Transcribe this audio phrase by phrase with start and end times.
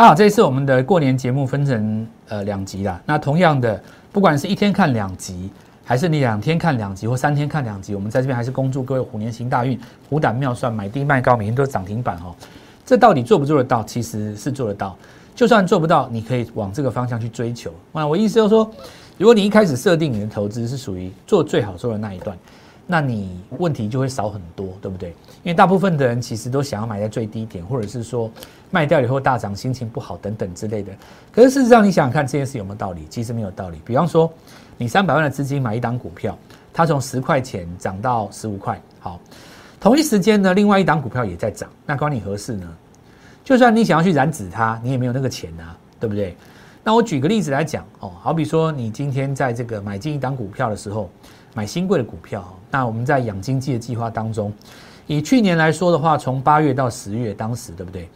[0.00, 2.98] 大家好，这一次我们的过年节目分成呃两集啦。
[3.04, 3.78] 那同样的，
[4.10, 5.50] 不管是一天看两集，
[5.84, 9.78] 还是你两天看两集或三天看两集，我们在这边还是恭祝各位虎年行大运，
[10.08, 12.34] 虎胆妙算，买低卖高，每天都是涨停板哦。
[12.86, 13.84] 这到底做不做得到？
[13.84, 14.96] 其实是做得到。
[15.36, 17.70] 就算做不到，你可以往这个方向去追求。
[17.92, 18.70] 那我意思就是说，
[19.18, 22.34] 如果你一开始设定你的投资是属于做最好做的那一段。
[22.86, 25.10] 那你问题就会少很多，对不对？
[25.44, 28.28] 因为大部分的人其实都想要买在最低点，或者是说
[28.70, 30.92] 卖掉以后大涨，心情不好等等之类的。
[31.32, 33.06] 可是事实上，你想想看这件事有没有道理？
[33.10, 33.80] 其实没有道理。
[33.84, 34.32] 比方说，
[34.76, 36.38] 你三百万的资金买一档股票，
[36.72, 39.18] 它从十块钱涨到十五块，好，
[39.80, 42.66] 同一时间呢，另外一档股票也在涨，那关你何事呢？
[43.44, 46.36] 就算你想要去染指它，你也没有那个钱啊，对不对？
[46.82, 51.10] 那我举个例子来讲哦，好比说你今天在这个买进一档股票的时候。
[51.52, 54.52] 买新贵的股票，那我们在养经济的计划当中，
[55.08, 58.08] 以去年来说的话，从八月到十月，当时对不对？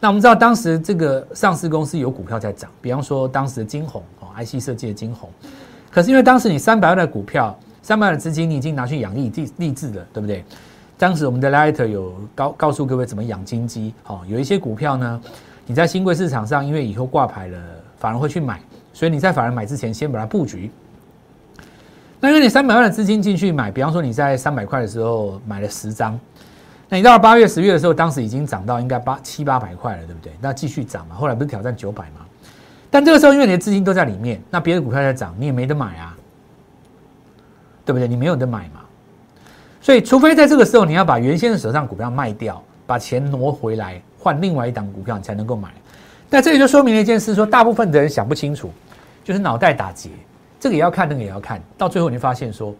[0.00, 5.28] 那我们知道当时这个上市公司有股票在涨，比方说当时的金红哦，IC 设计的金红，
[5.90, 10.44] 可是因为当时你三百万的股票，三百万的资金你已经拿去养利立立志了，对不对？
[10.96, 15.20] 当时我们的 Light 有告告诉各位怎么养金鸡，哦，有一些股票呢，
[15.66, 17.58] 你在新贵市场上，因为以后挂牌了，
[17.98, 18.60] 反而会去买，
[18.92, 20.70] 所以你在反而买之前，先把它布局。
[22.20, 26.18] 那因为你三百万的资金进去买，比方说你在三百块的时候买了十张，
[26.88, 30.32] 那你到了八月、十月的时候，当时已经涨到应该八七八百块了，对不对？
[30.40, 32.24] 那继续涨嘛，后来不是挑战九百吗？
[32.90, 36.16] 但这个时候因为你的资金都在里面，那别的股票在涨，你也没得买啊，
[37.84, 38.08] 对不对？
[38.08, 38.80] 你没有得买嘛，
[39.82, 45.68] 所以除非在这个时候你要把原先的手上股票卖掉，把钱挪回来换另外一档股票，你才能够买。
[46.30, 48.70] 那这里就说明了一件事：说大部分的人想不清楚，
[49.22, 50.08] 就是脑袋打结。
[50.58, 52.74] 这个也要看，那个也要看，到最后你就发现说，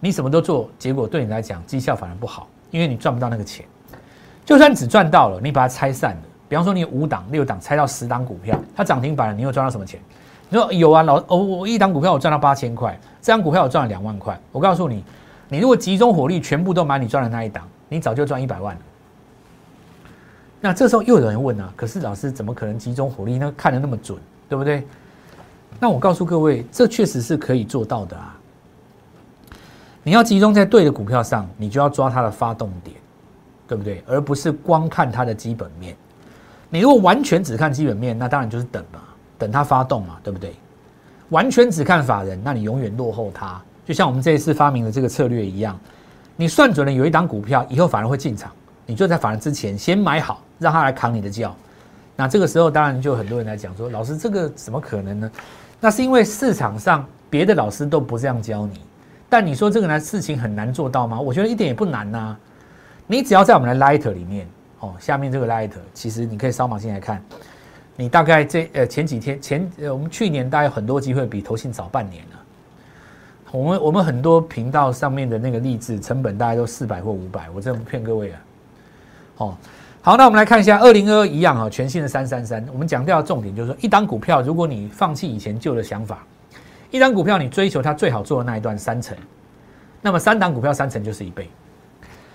[0.00, 3.64] 你什么都做，结果对你来讲绩效反而不好，因为你赚不到那个钱。
[4.44, 10.00] 就算只赚到了，你把它拆散了，比方说你五档、六档拆到十档股票，它涨停板了，你又赚到什么钱？
[10.48, 14.38] 你说有啊，老哦，我一档股票我赚到八千块，这张股票我赚了两万块。
[14.50, 15.04] 我告诉你，
[15.48, 18.80] 你如果集中火力全部都买你赚的那一档，你早就赚一百万了。
[20.60, 23.38] 那这时候又有人问啊，可是老师怎么可能集中火力？
[23.38, 24.86] 那看的那么准，对不对？
[25.78, 28.38] 那我告诉各位，这确实是可以做到的啊！
[30.04, 32.96] 你要集中在对的股票上，你就要抓它的发动点，
[33.68, 34.02] 对不对？
[34.06, 35.96] 而不是光看它的基本面。
[36.70, 39.00] 你如果完全只看基本面，那当然就是等嘛，
[39.38, 40.54] 等它发动嘛，对不对？
[41.28, 43.60] 完全只看法人，那你永远落后它。
[43.84, 45.78] 就像我们这一次发明的这个策略一样，
[46.36, 48.50] 你算准了有一档股票以后反而会进场，
[48.86, 51.54] 你就在法人之前先买好，让他来扛你的轿。
[52.16, 55.30] 那这个时候当然就很多人来讲说，老师这个怎么可能呢？
[55.80, 58.80] 那是因为市场上别的老师都不这样教你，
[59.32, 61.18] 但你说这个呢事情很难做到吗？
[61.18, 62.36] 我觉得一点也不难呐。
[63.06, 64.46] 你只要在我们的 Light 里面
[64.80, 67.24] 哦，下面这个 Light，其实你可以扫码进来看。
[67.96, 72.38] 你大概这呃前几天前呃我们去年大概很多机会比投信早半年了。
[73.52, 78.40] 我们我们很多频道上面的那个励志成本大概都四百或五百，我真不骗各位啊。
[79.38, 79.54] 哦。
[80.02, 82.62] 好，那我们来看一下二零二二一样啊，全新的三三三。
[82.70, 86.22] 我们讲掉重点就是说，一档股票，如果你放弃以前旧的想法，
[86.92, 89.16] 一档股票你追求它最好做的那一段三成，
[90.02, 91.48] 那么三档股票三成就是一倍。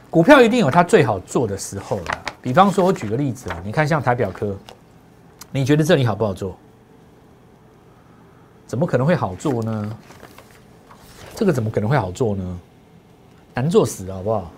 [0.09, 2.25] 股票一定有它最好做的时候了。
[2.41, 4.57] 比方说，我举个例子啊，你看像台表科，
[5.51, 6.57] 你觉得这里好不好做？
[8.66, 9.97] 怎么可能会好做呢？
[11.35, 12.59] 这个怎么可能会好做呢？
[13.53, 14.51] 难做死好不好？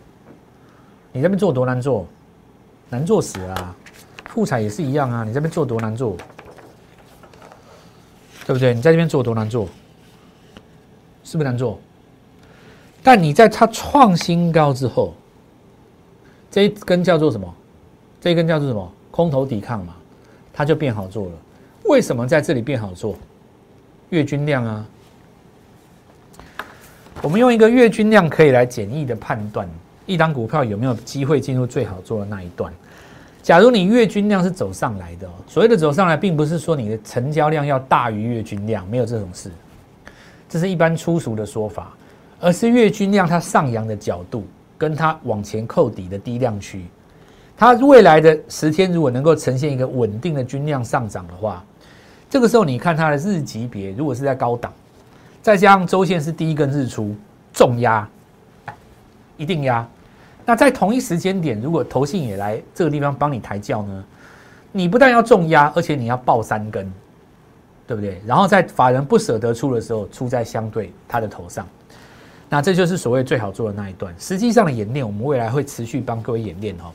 [1.12, 2.08] 你这边做多难做？
[2.90, 3.76] 难做死啊！
[4.30, 6.16] 富彩也是一样啊，你这边做多难做，
[8.46, 8.74] 对不对？
[8.74, 9.68] 你在这边做多难做，
[11.30, 11.80] 是不是难做？
[13.04, 15.14] 但你在它创新高之后，
[16.50, 17.48] 这一根叫做什么？
[18.20, 18.92] 这一根叫做什么？
[19.12, 19.94] 空头抵抗嘛，
[20.52, 21.32] 它就变好做了。
[21.86, 23.16] 为什么在这里变好做？
[24.10, 24.84] 月均量啊，
[27.22, 29.70] 我们用一个月均量可以来简易的判断。
[30.08, 32.74] 一档股票有没有机会进入最好做的那一段？
[33.44, 39.52] 假如你月均量是走上来的，所谓的走上来，并不是说你的成交量要大于月均量，没有这种事，
[40.50, 41.94] 这是一般粗俗的说法，
[42.40, 44.44] 而是月均量它上扬的角度，
[44.78, 46.86] 跟它往前扣底的低量区，
[47.56, 51.64] 它未来的十天如果能够呈现一个稳定的均量上涨的话，
[52.30, 54.74] 这个时候你看它的日级别，如果是在高档，
[55.42, 57.16] 再加上周线是第一根日出，
[57.54, 58.10] 重压，
[59.38, 59.88] 一定压。
[60.46, 64.04] 那在同一时间点，如果投信也来这个地方帮你抬轿呢，
[64.72, 66.92] 你不但要重压，而且你要爆三根，
[67.90, 68.22] 对不对？
[68.24, 71.68] 然后在法人不舍得出的时候，出在相对他的头上，
[72.48, 74.14] 那这就是所谓最好做的那一段。
[74.20, 76.94] 实际上的演练，我们未来会持续帮各位演练哦。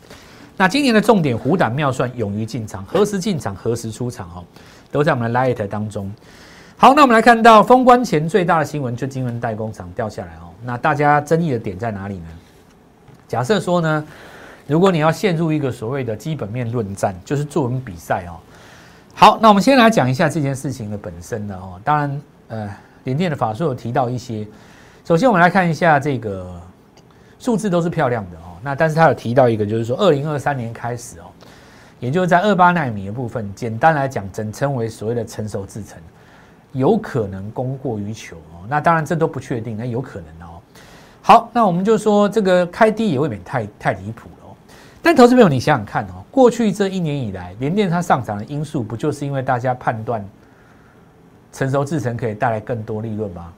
[0.57, 4.45] 那今年的重点，虎胆妙算，勇于进场，何时进场，何时出场哦，
[4.93, 6.09] 都在我们的 Light 当中。
[6.77, 10.55] 好，那我们来看到封关前最大的新闻，就金圆代工厂掉下来哦。
[10.63, 12.27] 那大家争议的点在哪里呢？
[13.27, 14.07] 假设说呢，
[14.69, 18.39] 如果你要陷入一个所谓的基本面论战，就是作文比赛哦。
[19.17, 21.81] 好，那我们先来讲一下这件事情的本身呢哦。
[21.85, 22.71] 当然，呃，
[23.05, 24.47] 联电的法术有提到一些。
[25.05, 26.61] 首先，我们来看一下这个
[27.39, 28.59] 数字都是漂亮的哦。
[28.61, 31.25] 那但是他有提到一个，就是说二零二三年开始哦，
[32.01, 35.97] 也就是在二八纳米的部分，简单来讲，整称为所谓的成熟制程，
[36.73, 38.67] 有可能供过于求哦。
[38.69, 40.59] 那当然这都不确定，那有可能哦。
[41.23, 44.57] 好，那我们就说这个开低也未免太太离谱了哦。
[45.01, 50.29] 但投资朋友，你想想看哦，过去这一年以来，联电它上涨的因素，不就是因为大家判断
[51.53, 53.53] 成熟制程可以带来更多利润吗？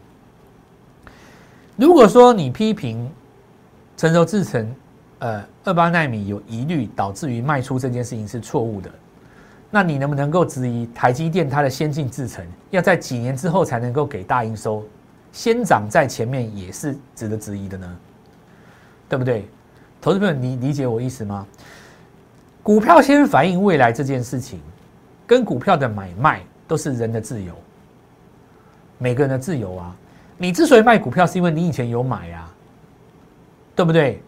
[1.74, 3.10] 如果说你批评
[3.96, 4.70] 成熟制程，
[5.20, 8.90] 呃，二八纳米有疑虑，导致于卖出这件事情是错误的，
[9.70, 14.84] 那你能不能够质疑台积电它的先进制程要在几年之后才能够给大营收，
[15.32, 17.96] 先涨在前面也是值得质疑的呢？
[19.08, 19.48] 对不对？
[19.98, 21.46] 投资朋友，你理解我意思吗？
[22.66, 24.60] 股票先反映未来这件事情，
[25.24, 27.54] 跟股票的买卖都是人的自由，
[28.98, 29.94] 每个人的自由啊。
[30.36, 32.52] 你之所以卖股票，是因为你以前有买啊，
[33.76, 34.20] 对不对？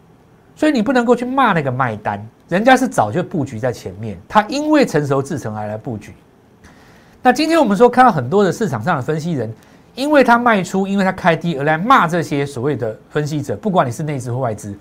[0.54, 6.14] 所以你不能够去骂那个卖单，人家是早就布局在前面，他因为成熟制成而来布局。
[7.20, 9.52] 那今天我们说看到很多的市场上的分析人，
[9.96, 14.72] 因为他卖出，因为他开低而来骂这些所谓的分析者，不管你是内资或外资，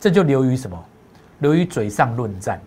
[0.00, 0.84] 这就流于什么？
[1.40, 2.58] 流于嘴上论战。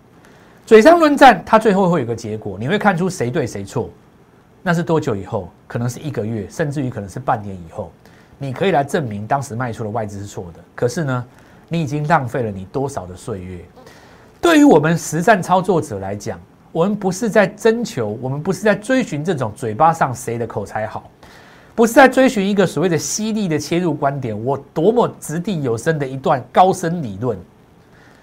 [0.68, 3.88] 嘴上论战，它最后会有个结果，你会看出谁对谁错。
[4.62, 5.48] 那是多久以后？
[5.66, 7.90] 可能是一个月，甚至于可能是半年以后，
[8.36, 10.60] 你可以来证明当时卖出的外资是错的。
[10.74, 11.24] 可是呢，
[11.70, 13.64] 你已经浪费了你多少的岁月？
[14.42, 16.38] 对于我们实战操作者来讲，
[16.70, 21.10] 我们不是在征求，我们不是在追寻这种嘴巴上谁的口才好，
[21.74, 27.38] 不是在追寻一个所谓的犀利的切入观点，我多么掷地有声的一段高深理论，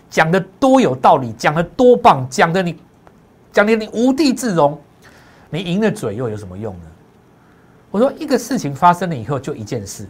[0.09, 2.77] 讲的多有道理，讲的多棒，讲的你
[3.51, 4.79] 讲的你无地自容。
[5.49, 6.85] 你赢了嘴又有什么用呢？
[7.91, 10.05] 我说一个事情发生了以后就一件事，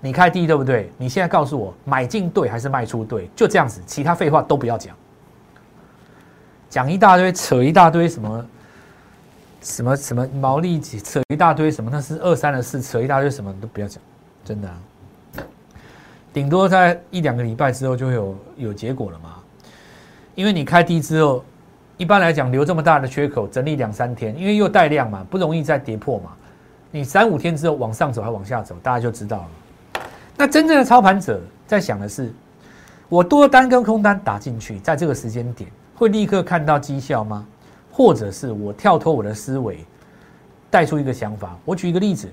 [0.00, 0.92] 你开低对不对？
[0.98, 3.28] 你现在告诉我买进对还是卖出对？
[3.34, 4.94] 就这样子，其他废话都不要讲，
[6.70, 8.46] 讲一大堆扯一大堆什么
[9.62, 14.00] 什么什么毛利扯一大堆什么那是二三的事，扯一大堆什么都不要讲，
[14.44, 14.70] 真的，
[16.36, 19.36] 顶多在一两个礼拜之后就会有有结果了嘛，
[20.34, 21.42] 因为你开低之后。
[21.96, 26.32] 一般来讲，留这么大的缺口，整理两三天，因为又带量嘛，不容易再跌破嘛。
[26.90, 30.02] 你三五天之后往上走还往下走，大家就知道了。
[30.36, 32.30] 那真正的操盘者在想的是，
[33.08, 37.46] 我多单跟空单打进去，在这个时间点会立刻看到绩效吗？
[37.90, 39.82] 或者是我跳脱我的思维，
[40.70, 41.56] 带出一个想法？
[41.64, 42.30] 我举一个例子，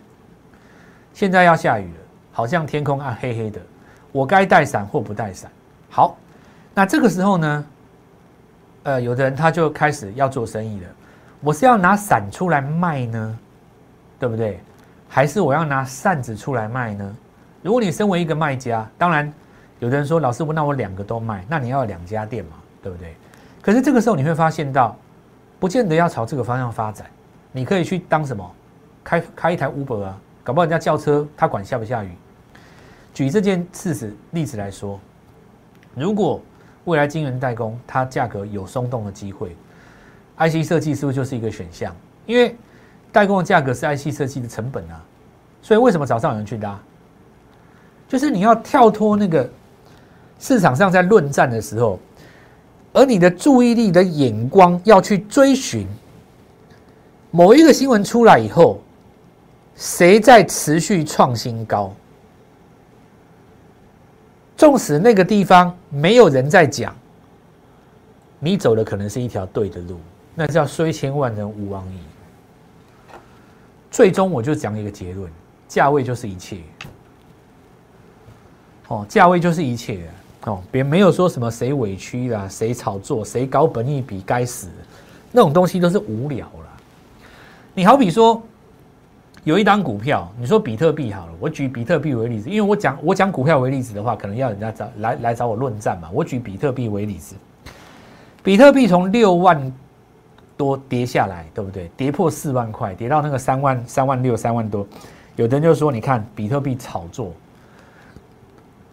[1.14, 2.00] 现在要下雨了，
[2.34, 3.62] 好像天空暗黑黑的，
[4.14, 5.52] 我该带伞或不带伞？
[5.90, 6.16] 好，
[6.74, 7.66] 那这个时候呢？
[8.84, 10.88] 呃，有的人他就开始要做生意了。
[11.42, 13.40] 我是要拿伞出来卖呢，
[14.20, 14.60] 对不对？
[15.10, 17.18] 还是我要拿扇子出来卖呢？
[17.62, 19.32] 如果你身为一个卖家，当然
[19.80, 22.52] 有的人说，老师，那我两个都卖，那你要两家店嘛，
[22.82, 23.16] 对不对？
[23.62, 24.96] 可是这个时候你会发现到，
[25.60, 27.08] 不见得要朝这个方向发展。
[27.52, 28.52] 你可以去当什么？
[29.04, 32.12] 开开一台 Uber 啊，搞不好人家叫车，他管下不下雨。
[33.14, 35.00] 举这件事实例子来说，
[35.96, 36.42] 如果。
[36.86, 39.56] 未来晶圆代工，它价格有松动的机会
[40.38, 41.96] ，IC 设计是不是就是一个选项？
[42.26, 42.58] 因为
[43.10, 45.02] 代工的价格是 IC 设计的成本啊，
[45.62, 46.78] 所以为什么早上有人去拉？
[48.06, 49.50] 就是你要跳脱那个
[50.40, 51.98] 市场上在论战的时候，
[52.92, 55.88] 而你的注意力的眼光要去追寻
[57.32, 58.82] 某一个新闻出来以后，
[59.78, 61.94] 谁在持续创新高？
[64.64, 66.96] 纵使那个地方没有人在讲，
[68.40, 70.00] 你走的可能是一条对的路，
[70.34, 71.98] 那叫虽千万人吾往矣。
[73.92, 75.30] 最终我就讲一个结论：
[75.68, 76.62] 价位就是一切。
[78.88, 80.08] 哦，价位就是一切
[80.46, 84.70] 哦，别没有说什么谁委屈啦，谁炒作，谁搞本益比，该死，
[85.30, 86.80] 那种东西都是无聊了。
[87.74, 88.42] 你好比说。
[89.44, 96.10] 有一档股票，你说比特币好了，我举比特币为例子，因为我讲我讲股票为例子的话，可能要人家找来来找我论战嘛。
[96.14, 97.36] 我举比特币为例子，
[98.42, 99.74] 比特币从六万
[100.56, 101.92] 多跌下来，对不对？
[101.98, 104.88] 跌破四万块，跌到那个三万三万六三万多，
[105.36, 107.34] 有的人就说，你看比特币炒作，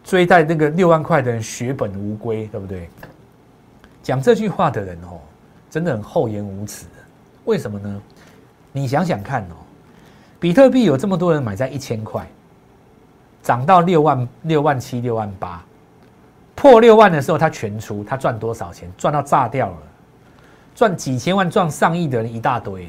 [0.02, 2.90] 追在那个六万块的人血本无归，对不对？
[4.02, 5.20] 讲这句话的人哦，
[5.70, 6.86] 真的很厚颜无耻。
[7.44, 8.02] 为什么呢？
[8.72, 9.54] 你想想看哦，
[10.40, 12.26] 比特币有这么多人买在一千块，
[13.42, 15.62] 涨到六万、六万七、六万八，
[16.54, 18.90] 破六万的时候他全出，他赚多少钱？
[18.96, 19.76] 赚到炸掉了，
[20.74, 22.88] 赚几千万、赚上亿的人一大堆，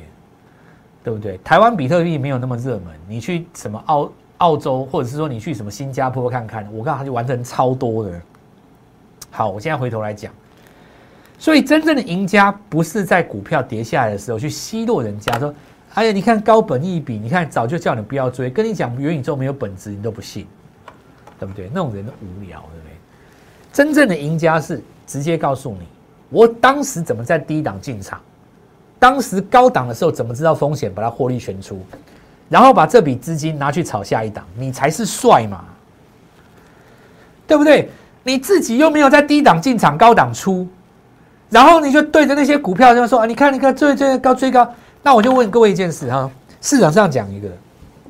[1.03, 1.38] 对不对？
[1.43, 8.22] 台湾比特币没有那么热门，你去什么澳澳洲，或者是说你去什么新加坡看看，我告诉他就完成超多的。
[9.29, 10.31] 好，我现在回头来讲。
[11.38, 15.51] 所以真正的赢家不是在股票跌下来的时候去奚落人家，说
[15.93, 20.48] ：“哎呀，你看高本一比，你看早就叫你不要追，跟你讲元宇宙没有本质，你都不信，
[21.38, 21.69] 对不对？
[21.74, 22.95] 那种人都无聊，对不对？
[23.74, 25.86] 真正的赢家是直接告诉你，
[26.29, 28.21] 我当时怎么在低档进场，
[29.00, 31.83] 当时高档的时候怎么知道风险，把它获利全出，
[32.48, 35.65] 然后把这笔资金拿去炒下一档，你才是帅嘛，
[37.45, 37.89] 对不对？
[38.24, 40.67] 你自己又没有在低档进场，高档出。”
[41.50, 44.74] 然后你就对着那些股票就说啊，你看，你看，追追高，追高。
[45.03, 46.29] 那我就问各位一件事哈，
[46.62, 47.50] 市场上讲一个，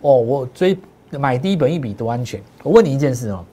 [0.02, 0.78] 哦，我追
[1.12, 2.42] 买低本一笔多安全？
[2.64, 3.46] 我问你一件事哦，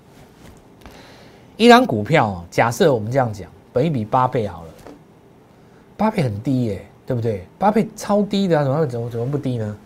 [1.57, 4.68] 一张股票，假设我们这样讲，本一笔八倍好了，
[5.97, 7.47] 八倍很低耶，对不对？
[7.59, 9.76] 八倍超低的啊，怎么怎么怎么不低呢？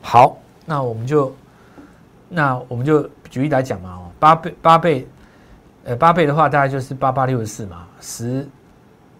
[0.00, 1.34] 好，那我们就
[2.28, 5.06] 那我们就举例来讲嘛哦，八倍八倍，
[5.84, 8.46] 呃，八倍的话大概就是八八六十四嘛，十。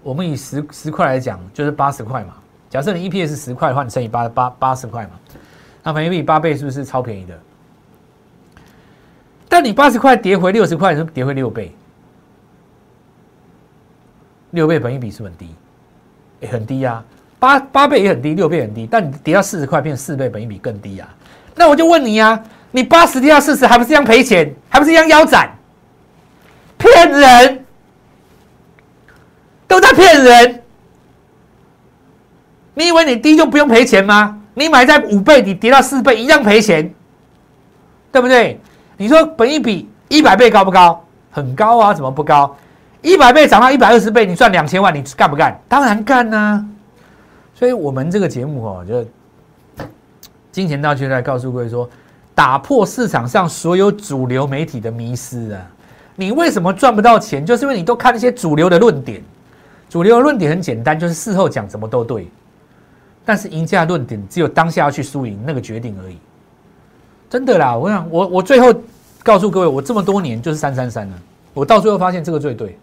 [0.05, 2.35] 我们以十十块来讲，就是八十块嘛。
[2.73, 5.11] 假设你 EPS 十块的话，你乘以八八八十块嘛，
[5.83, 7.39] 那本益比八倍是不是超便宜的？
[9.47, 11.71] 但你八十块跌回六十块，是跌回六倍，
[14.53, 15.55] 六倍本益比是不是很低，
[16.51, 17.05] 很低呀。
[17.39, 21.07] 八八倍也很低，六倍很低，但你跌到四十块变四倍，本益比更低啊。
[21.55, 25.55] 那我就问你呀，你八十跌到四十，还不是一样赔钱，还不是一样腰斩？
[26.79, 27.67] 骗人！
[29.69, 30.62] 都在骗人！
[32.75, 34.39] 你以为你低就不用赔钱吗？
[34.55, 36.93] 你买在五倍，你跌到四倍一样赔钱，
[38.11, 38.61] 对不对？
[38.97, 41.03] 你说本一比一百倍高不高？
[41.31, 42.55] 很高啊，怎么不高？
[43.01, 45.59] 一百倍涨到一百二十倍，你赚两千万，你干不干？
[45.69, 46.65] 当然干呐！
[47.55, 49.05] 所以我们这个节目哦，就
[50.51, 51.89] 金钱道就在告诉各位说，
[52.35, 55.61] 打破市场上所有主流媒体的迷失啊！
[56.15, 57.45] 你为什么赚不到钱？
[57.45, 59.23] 就是因为你都看那些主流的论点。
[59.89, 62.31] 主流的论点很简单，就是事后讲什么都对，
[63.25, 66.17] 但是赢家论点只有当下要去输赢那个决定而已。
[67.31, 68.75] 真的啦，我想我我最后
[69.23, 71.15] 告诉各位，我这么多年就是三三三了。
[71.55, 72.79] 我到最后发现这个最对，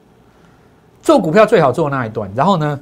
[1.01, 2.29] 做股票最好做那一段。
[2.35, 2.79] 然后呢，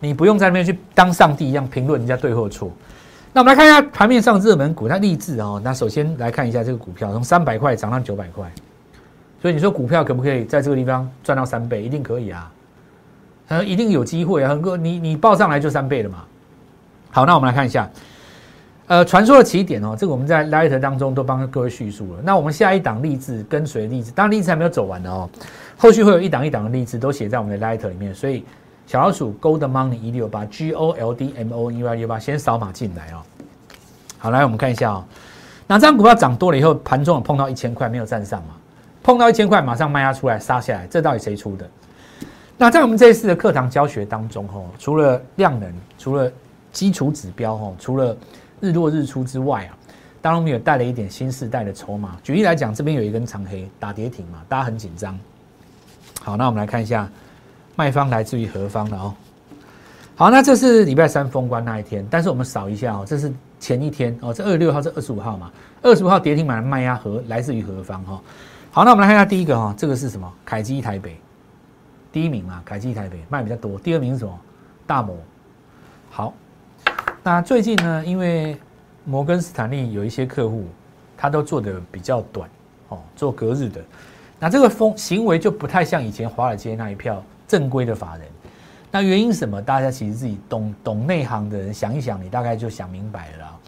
[0.00, 2.70] 你不用在那边去当上帝一样评论人家对或错。
[3.32, 5.60] 那我们来看一下盘面上热门股，它励志哦。
[5.62, 8.50] 那首先来看一下这个股票，从三百块涨到九百块，
[9.42, 11.82] 所以你说股票可不可以在这个地方赚到三倍？
[11.82, 12.52] 一定可以啊。
[13.48, 14.50] 呃，一定有机会啊！
[14.50, 16.24] 很多你你报上来就三倍了嘛。
[17.14, 17.88] 好，那我们来看一下，
[18.88, 22.20] 呃，传说的起点哦，这个我们在 Light 当中都帮各位叙述了。
[22.24, 25.30] 那我们下一档励志跟随励志，当然励志还没有走完的哦，
[25.76, 28.12] 后续会有一档一档的励志都写在我们的 Light 里面。
[28.12, 28.44] 所以
[28.84, 33.22] 小老鼠 Gold Money 一六八 G O L D M O N E Y 六八，先扫码进来哦。
[34.18, 35.04] 好，来我们看一下哦，
[35.68, 38.56] 那这张股票涨多了以后，盘中有碰到一千块没有站上嘛？
[39.04, 41.70] 碰到一千块马上卖压出来杀下来，这到底谁出的？
[42.58, 46.28] 那在我们这一次的课堂教学当中，吼，除了量能，除了
[46.74, 48.14] 基础指标，吼，除了
[48.60, 49.72] 日落日出之外啊，
[50.20, 52.18] 当然我们也带了一点新时代的筹码。
[52.22, 55.18] 举例来讲，这边有一根长黑打跌停嘛，大家很紧张。
[56.20, 57.08] 好，那我们来看一下
[57.76, 59.14] 卖方来自于何方的哦。
[60.16, 65.50] 好，那这是礼拜三封关那一天，但是我们扫一下哦，这是前一天哦，这二十六号是二十五号嘛，
[65.80, 68.20] 二十五号跌停买的卖压何来自于何方哈？
[68.72, 70.32] 好，那我们来看一下第一个哈，这个是什么？
[70.44, 71.16] 凯基台北。
[72.10, 73.78] 第一名嘛，凯基台北卖比较多。
[73.78, 74.38] 第二名是什么？
[74.86, 75.16] 大摩。
[76.10, 76.32] 好，
[77.26, 78.54] 那最近呢，因为
[79.02, 80.66] 摩根斯坦利有一些客户，
[81.16, 82.46] 他都做的比较短
[82.90, 83.80] 哦，做隔日的。
[84.38, 88.26] 那这个风行为就不太像以前华尔街那一票正规的法人。
[88.90, 89.60] 那原因什么？
[89.62, 93.58] 大家其实自己懂懂内行的人想一想，你大概就想明白了。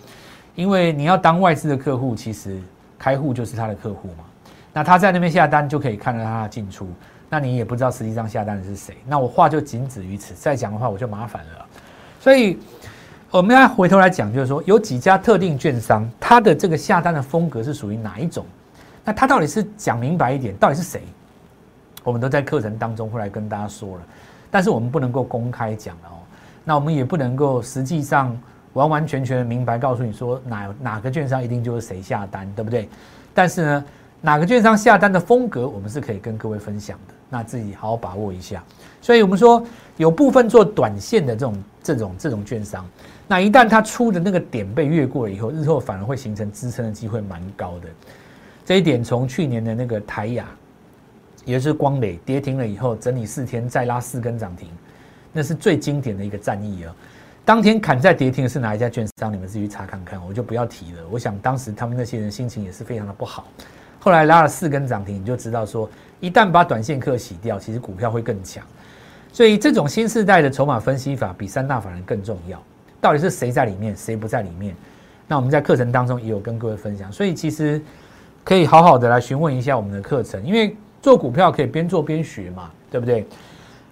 [0.54, 2.60] 因为你要当外资的客户，其实
[2.98, 4.24] 开户就是他的客户嘛。
[4.70, 6.86] 那他在那边下单，就可以看到他的进出。
[7.30, 10.34] 那你也不知道实际上下单的是谁，那我话就仅止于此。
[10.34, 11.66] 再讲的话我就麻烦了。
[12.20, 12.58] 所以
[13.36, 18.46] 我们要回头来讲，就是说有几家特定券商，它的这个下单的风格是属于哪一种？
[19.04, 21.02] 那它到底是讲明白一点，到底是谁？
[22.02, 24.02] 我们都在课程当中会来跟大家说了，
[24.50, 26.16] 但是我们不能够公开讲哦。
[26.64, 28.34] 那我们也不能够实际上
[28.72, 32.88] 完完全全明白告诉你说哪哪个券商一定就是谁下单，对不对？
[33.34, 33.84] 但是呢？
[34.22, 37.14] 哪个券商下单的风格，我们是可以跟各位分享的。
[37.28, 38.64] 那自己好好把握一下。
[39.00, 39.62] 所以我们说
[39.98, 42.84] 有部分做短线的这种这种这种券商，
[43.28, 47.88] 那一旦它出的那个点被越过了以后，日后反而会形成支撑的机会蛮高的。
[48.64, 50.46] 这一点从去年的那个台雅，
[51.44, 54.68] 也就是光磊跌停了以后，整理四天再拉四根涨停，
[55.32, 56.94] 那是最经典的一个战役啊。
[57.44, 59.32] 当天砍在跌停的是哪一家券商？
[59.32, 61.02] 你们自己查看看，我就不要提了。
[61.10, 63.46] 我想当时他们那些人心情也是非常的不好。
[64.00, 65.88] 后来拉了四根涨停，你就知道说，
[66.20, 68.64] 一旦把短线客洗掉，其实股票会更强。
[69.32, 72.62] 所以这种新时代的筹码分析法比三大法人更重要。
[73.00, 74.74] 到底是谁在里面，谁不在里面？
[75.28, 77.10] 那我们在课程当中也有跟各位分享。
[77.12, 77.80] 所以其实
[78.44, 83.26] 可以好好的来询问一下我们的课程，因为做股票可以边做边学嘛，对不对？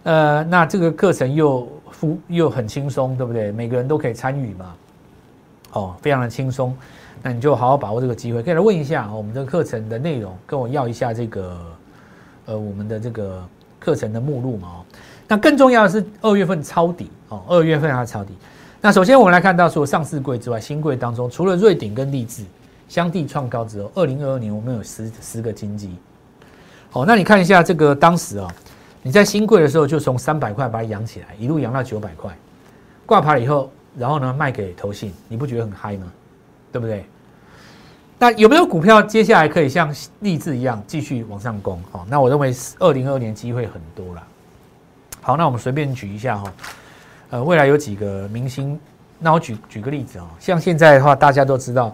[0.05, 2.19] 呃，那这个课程又复。
[2.29, 3.51] 又很轻松，对不对？
[3.53, 4.75] 每个人都可以参与嘛，
[5.73, 6.77] 哦，非常的轻松。
[7.23, 11.57] 那你就好好把握这个机会，可以来问一下我们这个课程的内容，跟我要一下这个
[12.45, 13.43] 呃我们的这个
[13.81, 14.69] 课程的目录嘛。
[14.69, 14.85] 哦，
[15.27, 18.35] 那更重要的是二月份抄底哦，二月份要抄底。
[18.85, 22.45] 那首先我们来看到，除了上市柜之外，新柜当中除了瑞鼎跟立志
[22.87, 25.97] 相继创高之后，二零二二年我们有十十个金鸡。
[26.91, 28.47] 好，那你看一下这个当时啊。
[29.03, 32.31] 你在新贵的时候就从三百块把它养起来，一路养到九百块，
[33.07, 36.12] 挂牌以后，然后呢卖给投信，你不觉得很嗨吗？
[36.71, 37.07] 对不对？
[38.19, 41.83] 那有没有股票接下来可以像励志一样继续往上攻？
[41.91, 44.23] 好，那我认为二零二年机会很多了。
[45.23, 46.53] 好，那我们随便举一下哈，
[47.35, 48.79] 呃，未来有几个明星，
[49.19, 51.93] 那我举举个例子啊，像现在的话，大家都知道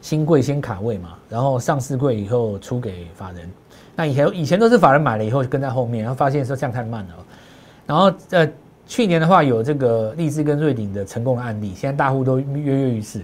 [0.00, 3.50] 新贵先卡位嘛，然后上市贵以后出给法人。
[3.94, 7.14] 那以前以前都是法人买了以后跟在后面，然后发现说这样太慢了。
[7.86, 8.48] 然后呃，
[8.86, 13.22] 去年的话有这个立志跟瑞鼎的成功的案例，现在大户都跃跃欲试。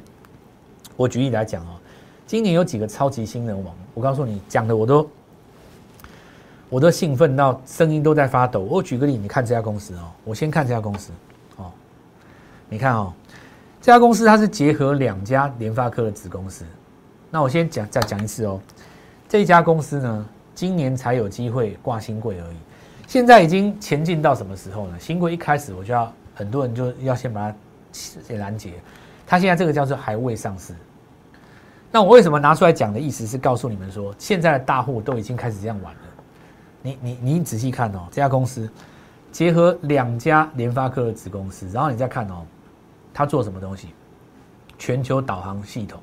[0.96, 1.80] 我举例来讲哦，
[2.26, 5.08] 今年有几个超级新人王，我告诉你讲的我都
[6.68, 8.60] 我都兴奋到声音都在发抖。
[8.60, 11.10] 我举个例，你看这家公司哦，我先看这家公司，
[12.74, 13.12] 你看哦，
[13.80, 16.64] 这家公司它是结合两家联发科的子公司。
[17.30, 18.60] 那我先讲再讲一次哦，
[19.28, 20.26] 这家公司呢。
[20.56, 22.56] 今年才有机会挂新贵而已，
[23.08, 24.96] 现在已经前进到什么时候呢？
[25.00, 27.56] 新贵一开始我就要很多人就要先把它
[27.90, 28.74] 先拦截，
[29.26, 30.72] 它现在这个叫做还未上市。
[31.90, 36.00] 那我为什么拿出来讲的意思是告诉你们说，现在的大户都已经开始这样玩了。
[36.82, 38.70] 你你你仔细看哦，这家公司
[39.32, 42.46] 结合两家联发科的子公司，然后你再看哦，
[43.14, 43.88] 它做什么东西？
[44.76, 45.98] 全球导航系统，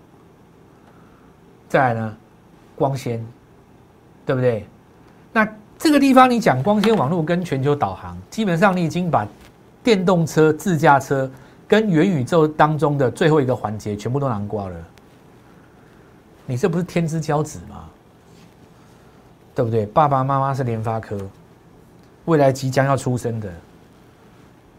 [1.70, 2.18] 再来呢，
[2.76, 3.24] 光纤。
[4.24, 4.66] 对不对？
[5.34, 5.46] 那
[5.80, 9.28] 这个地方你讲光纤网络跟全球导航，基本上你已经把
[9.84, 11.30] 电动车、自驾车
[11.68, 14.78] 跟元宇宙当中的最后一个环节全部都囊括了。
[16.46, 17.90] 你这不是天之骄子吗？
[19.56, 19.88] 对不对？
[19.88, 21.18] 爸爸妈妈是联发科，
[22.26, 23.52] 未来即将要出生的，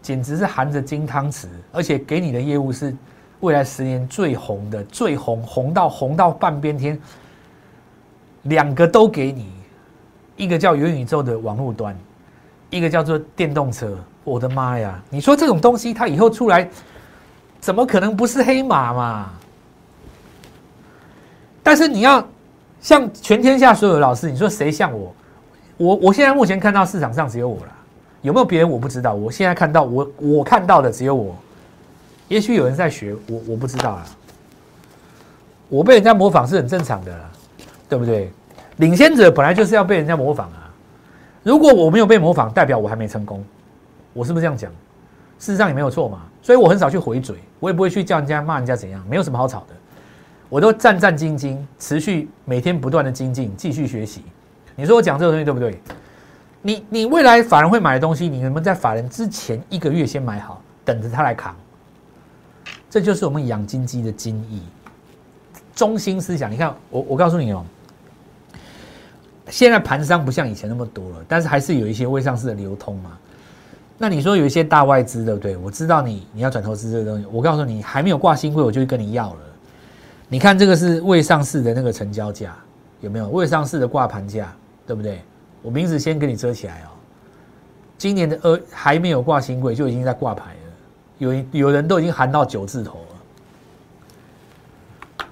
[0.03, 2.95] 简直是含着金汤匙，而且给你的业务是
[3.39, 6.99] 未来十年最红的，最红，红到红到半边天。
[8.43, 9.51] 两个都给你，
[10.35, 11.97] 一个叫元宇宙的网络端，
[12.69, 13.97] 一个叫做电动车。
[14.25, 15.01] 我的妈呀！
[15.09, 16.69] 你说这种东西，它以后出来，
[17.61, 19.29] 怎么可能不是黑马嘛？
[21.61, 22.25] 但是你要
[22.81, 25.15] 像全天下所有的老师，你说谁像我？
[25.77, 27.71] 我我现在目前看到市场上只有我了，
[28.23, 29.13] 有没有别人我不知道。
[29.13, 31.35] 我现在看到我我看到的只有我，
[32.27, 34.05] 也许有人在学我，我不知道啊。
[35.69, 37.13] 我被人家模仿是很正常的。
[37.89, 38.31] 对不对？
[38.77, 40.73] 领先者本来就是要被人家模仿啊。
[41.43, 43.43] 如果我没有被模仿，代表我还没成功。
[44.13, 44.71] 我是不是这样讲？
[45.37, 46.23] 事实上也没有错嘛。
[46.41, 49.75] 所以我很少去回嘴，我也不会去叫人家骂人家怎样，没有什么好吵的。
[50.49, 54.23] 我都战战兢兢，持续每天不断的精进，继续学习。
[54.75, 55.79] 你说我讲这个东西对不对？
[56.63, 61.55] 你你未来法人会买的东西，你能不能在法人之前一个月先买好，等着他来扛？
[62.89, 64.61] 这就是我们养金鸡的精义，
[65.75, 66.49] 中心思想。
[66.49, 67.65] 你看，我我告诉你哦。
[69.49, 73.11] 现在盘商不像以前那么多了，但是还是有一些未上市的流通嘛。
[73.97, 75.57] 那你说有一些大外资，对不对？
[75.57, 79.39] 我知道你你要转投资这个东西，我告诉你，还没有挂新贵，我就跟你要了。
[80.29, 82.55] 你看这个是未上市的那个成交价，
[83.01, 84.55] 有没有未上市的挂盘价，
[84.87, 85.21] 对不对？
[85.63, 86.93] 我名字先给你遮起来哦。
[87.97, 90.71] 今年的二还没有挂新贵，就已经在挂牌了，
[91.17, 92.99] 有有人都已经含到九字头
[95.19, 95.25] 了。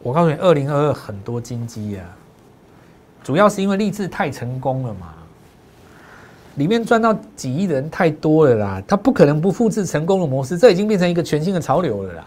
[0.00, 2.06] 我告诉你，二零二二很多金鸡啊。
[3.24, 5.12] 主要是因为励志太成功了嘛，
[6.54, 12.24] 里面赚到几亿的人太多了啦，他不可能不复制成功的模式，这已经变成一个全新的潮流了啦。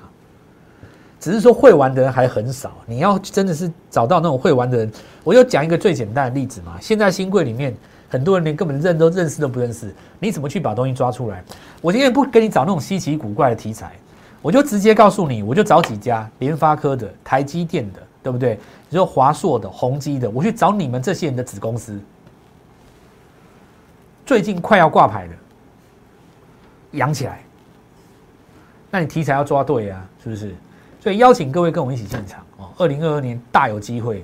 [1.19, 4.91] 只是说会玩的人还很少，你要真的是找到那种会玩的人，
[5.23, 6.77] 我就讲一个最简单的例子嘛。
[6.79, 7.75] 现在新贵里面
[8.07, 11.43] 很多人连根本认都认识都不认识，你怎么去把东西抓出来？
[11.81, 13.91] 我今天不跟你找那种稀奇古怪的题材，
[14.41, 18.57] 我就直接告诉你，我就找几家联发科的、台积电的，对不对？
[18.87, 21.99] 你说华硕的、宏基的，我去找你们这些人的子公司，
[24.25, 25.33] 最近快要挂牌的，
[26.91, 27.43] 养起来。
[28.89, 30.55] 那你题材要抓对啊，是不是？
[30.99, 34.23] 所以邀请各位跟我们一起进场哦，二零二二年大有机会。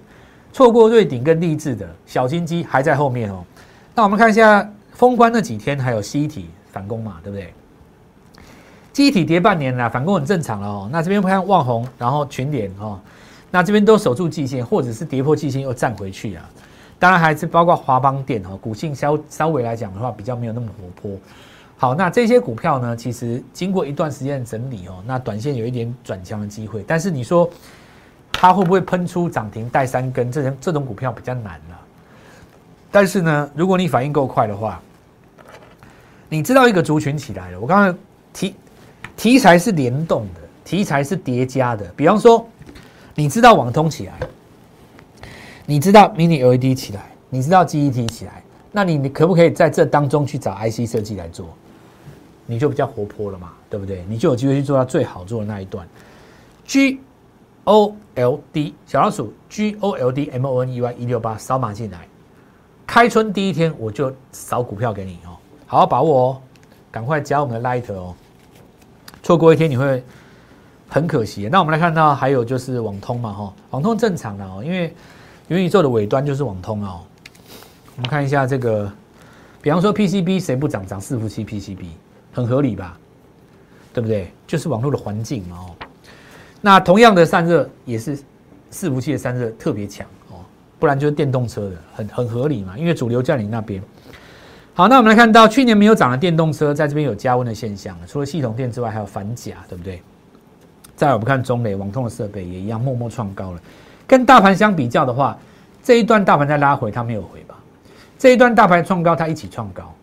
[0.52, 3.44] 错过瑞鼎跟励志的小金鸡还在后面哦。
[3.94, 7.54] 那我们看一下封关那几天，还有西体反攻嘛，对不对？
[8.94, 10.90] 机体跌半年了，反攻很正常了哦。
[10.92, 12.98] 那这边看望红，然后群联哦，
[13.52, 16.50] 那这边都守住季线，或者是跌破季线又站回去啊。
[16.98, 21.20] 当然还是包括华邦电哦，股性稍稍微来讲的话，比较没有那么活泼。
[21.78, 27.50] 好，那这些股票呢，其实经过一段时间整理哦，那短线有一点转强的机会，但是你说。
[28.38, 30.30] 它会不会喷出涨停带三根？
[30.30, 31.80] 这种这种股票比较难了。
[32.92, 34.80] 但是呢，如果你反应够快的话，
[36.28, 37.60] 你知道一个族群起来了。
[37.60, 37.98] 我刚刚
[38.34, 38.56] 题
[39.16, 41.86] 题材是联动的，题材是叠加的。
[41.96, 42.46] 比方说，
[43.16, 44.14] 你知道网通起来，
[45.66, 51.48] 你知道 Mini LED 起来，你知道 G E T 起来，那你你可不可以在这当中去找 IC 设计来做？
[52.46, 54.06] 你就比较活泼了嘛，对不对？
[54.08, 55.88] 你就有机会去做到最好做的那一段。
[56.66, 57.00] G
[57.64, 62.08] O L D 小老鼠 G O L D M O N E Y 一六八扫码进来，
[62.86, 66.42] 开春第一天我就扫股票给你哦，好好把握哦，
[66.92, 68.14] 赶快加我们的 Light 哦，
[69.24, 70.04] 错过一天你会
[70.88, 71.50] 很可惜。
[71.52, 74.94] 那我们来看到还有就是网通嘛哈，网通正常的哦，因为
[75.48, 77.02] 元宇宙的尾端就是网通哦。
[77.96, 78.92] 我们看一下这个，
[79.62, 81.86] 比方说 PCB 谁不涨涨伺服器 PCB
[82.36, 82.96] 很合理吧？
[83.94, 84.30] 对不对？
[84.46, 85.72] 就是网络的环境嘛哦。
[86.60, 88.18] 那同样的散热也是
[88.70, 90.44] 伺服器的散热特别强哦，
[90.78, 93.82] 不然就是电动车的很很合理嘛，因为主流在你那边。
[94.74, 100.02] 好，那我们来看到去年没有涨的电动车，在这边有加温的现象，除了系统电之外，还有反甲，对不对？
[100.98, 103.62] 再我们看中磊网通的设备也一样默默创高了。
[104.06, 105.38] 跟大盘相比较的话，
[105.82, 107.56] 这一段大盘在拉回，它没有回吧？
[108.20, 109.94] 这一段大盘创高，它一起创高。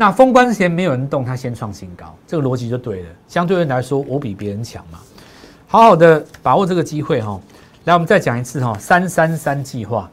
[0.00, 3.08] 那封关之前没有人动，它先创新高，这个逻辑就对了。
[3.26, 5.00] 相对人来说，我比别人强嘛。
[5.66, 7.40] 好好的把握这个机会哈，
[7.82, 10.08] 来我们再讲一次哈，三三三计划，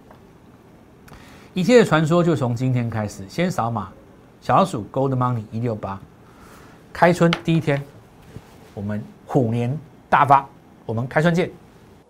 [1.54, 3.89] 一切的传说就从今天开始，先扫码，
[4.41, 6.00] 小老鼠 Gold Money 一六八，
[6.91, 7.80] 开春第一天，
[8.74, 10.43] 我们虎年大发，
[10.88, 11.52] 我们开春见，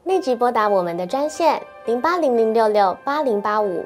[0.05, 3.85] 立即拨打我们的专线零八零零六六八零八五